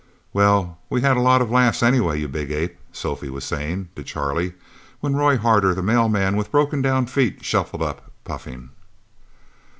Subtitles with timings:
[0.33, 4.03] "Well, we had a lot of laughs, anyway, you big ape!" Sophia was saying to
[4.03, 4.53] Charlie,
[4.99, 8.69] when Roy Harder, the mailman with broken down feet, shuffled up, puffing.